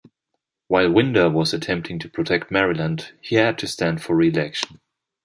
[0.67, 4.79] While Winder was attempting to protect Maryland, he had to stand for re-election.